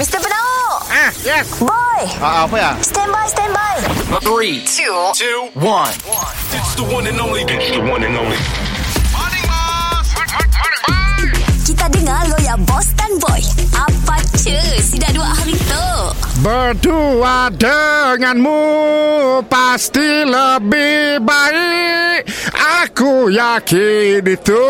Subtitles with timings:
[0.00, 0.16] Mr.
[0.16, 1.60] Penau Ah, yes.
[1.60, 2.72] Boy Ah, apa ya?
[2.80, 3.76] Stand by, stand by
[4.24, 5.92] Three, two, two, one.
[6.56, 7.44] It's the one and only.
[7.44, 8.40] It's the one and only.
[11.68, 13.44] Kita dengar lo ya Boss dan Boy
[13.76, 15.86] Apa cu Si dah dua hari tu
[16.40, 18.64] Berdua denganmu
[19.44, 22.24] pasti lebih baik.
[22.80, 24.64] Aku yakin itu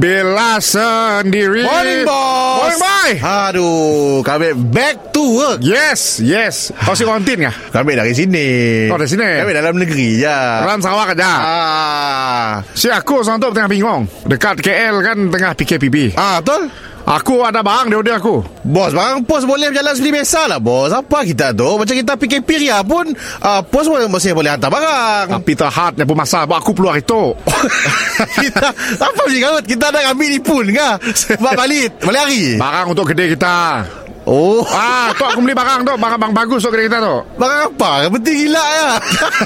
[0.00, 1.68] bila sendiri.
[1.68, 2.60] Morning, boss.
[2.64, 3.20] Morning, boy.
[3.20, 5.60] Aduh, kami back to work.
[5.60, 6.72] Yes, yes.
[6.72, 7.52] Kau si kontin kah?
[7.52, 8.46] Kami dari sini.
[8.88, 9.28] Oh, dari sini?
[9.44, 10.38] Kami dalam negeri je.
[10.64, 11.28] Dalam Sarawak aja.
[11.28, 12.52] Ah.
[12.72, 14.08] Si aku tu tengah bingung.
[14.24, 16.16] Dekat KL kan tengah PKPB.
[16.16, 16.72] Ah, betul?
[17.04, 18.40] Aku ada barang dia dia aku.
[18.64, 20.88] Bos, barang pos boleh berjalan seperti biasa lah, bos.
[20.88, 21.76] Apa kita tu?
[21.76, 23.12] Macam kita PKP Ria pun,
[23.44, 25.36] uh, pos boleh, masih boleh hantar barang.
[25.36, 26.48] Tapi terhadnya pun masalah.
[26.64, 27.36] Aku perlu hari tu.
[28.40, 29.60] kita, apa sih kau?
[29.60, 30.96] Kita dah ambil ni pun kah?
[31.36, 32.44] Buat balik, balik hari.
[32.56, 33.56] barang untuk kedai kita.
[34.24, 35.92] Oh, Ah, tu aku beli barang tu.
[36.00, 37.16] Barang-barang bagus untuk kedai kita tu.
[37.36, 37.90] barang apa?
[38.08, 38.88] Penting gila ya.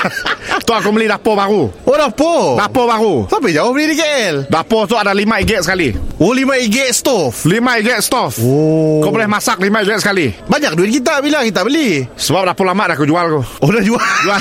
[0.66, 1.68] tu aku beli dapur baru.
[1.84, 2.56] Oh, dapur.
[2.56, 3.14] Dapur baru.
[3.28, 4.48] Sampai jauh beli di KL.
[4.48, 5.92] Dapur tu ada 5 IG sekali.
[6.16, 7.36] Oh, 5 IG stove.
[7.36, 7.52] 5
[7.84, 8.34] IG stove.
[8.40, 9.04] Oh.
[9.04, 10.32] Kau boleh masak 5 IG sekali.
[10.48, 12.08] Banyak duit kita bila kita beli.
[12.16, 13.40] Sebab dapur lama dah aku jual aku.
[13.60, 14.00] Oh, dah jual.
[14.24, 14.40] Jual.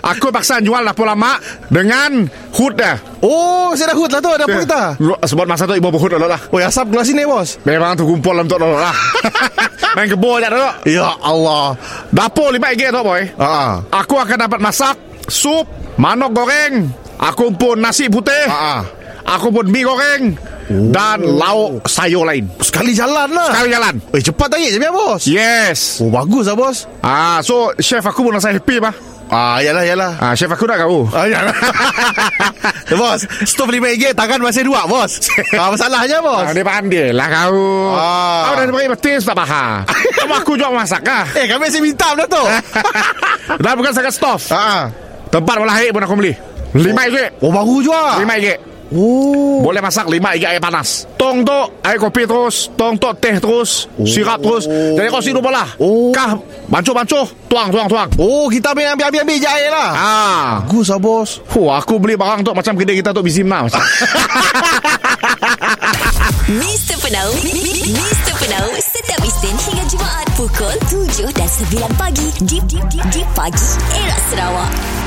[0.00, 1.36] aku paksa jual dapur lama
[1.70, 2.96] dengan hood dah.
[3.20, 4.82] Oh, saya dah hut lah tu dapur kita.
[5.28, 6.40] Sebab masa tu ibu dulu lah.
[6.50, 7.60] Oh, asap kelas sini, bos.
[7.62, 8.96] Memang tu kumpul dalam tu dulu lah.
[9.96, 10.70] Main kebun je dulu.
[10.86, 11.74] Ya Allah.
[12.14, 13.22] Dapur 5 IG tu boy.
[13.36, 13.82] Ah.
[13.90, 14.96] Aku akan dapat masak
[15.26, 15.66] sup,
[15.98, 16.90] manok goreng.
[17.20, 18.48] Aku pun nasi putih.
[18.48, 18.86] Ah.
[19.36, 20.34] Aku pun mie goreng.
[20.70, 22.46] Dan lauk sayur lain.
[22.62, 23.50] Sekali jalan lah.
[23.50, 23.94] Sekali jalan.
[24.14, 25.22] Eh, cepat tanya je bos.
[25.26, 25.98] Yes.
[25.98, 26.86] Oh, bagus lah, bos.
[27.02, 28.94] Ah, so chef aku pun rasa happy bah.
[29.30, 30.12] Ah, yalah, yalah.
[30.18, 31.06] Ah, chef aku dah kau.
[31.14, 31.54] Ah, yalah.
[32.98, 35.22] Bos, stop 5 IG, tangan masih dua, bos.
[35.54, 36.42] Ah, masalahnya, bos.
[36.42, 37.94] Ah, dia pandai lah kau.
[37.94, 38.50] Ah.
[38.50, 39.38] Kau dah beri betis tak.
[40.18, 41.24] Kamu aku jual masak kah?
[41.38, 42.42] Eh, kami masih minta benda tu.
[43.64, 44.42] Dah bukan sangat stove.
[44.50, 44.90] ah.
[45.30, 46.34] Tempat olah air pun aku beli.
[46.74, 47.38] Lima IG.
[47.38, 48.18] Oh, baru juga.
[48.18, 48.69] Lima IG.
[48.90, 49.62] Oh.
[49.62, 51.06] Boleh masak lima IG air panas.
[51.14, 52.70] Tong tu air kopi terus.
[52.74, 53.86] Tong tu teh terus.
[54.02, 54.66] Sirap terus.
[54.66, 55.66] Jadi kau sirup lah.
[55.78, 56.10] Oh.
[56.10, 56.34] Kah
[56.66, 57.26] bancuh-bancuh.
[57.50, 58.08] Tuang, tuang, tuang.
[58.18, 59.90] Oh, kita ambil, ambil, ambil, ambil je air lah.
[59.90, 60.50] Ah.
[60.62, 61.42] Bagus lah, bos.
[61.50, 63.66] Huh, aku beli barang tu macam kedai kita tu bisim lah.
[66.46, 66.98] Mr.
[67.02, 68.34] Penau Mr.
[68.38, 73.68] Penau Setiap Isnin hingga Jumaat Pukul 7 dan 9 pagi Di, di, di, di pagi
[73.96, 74.99] Era Sarawak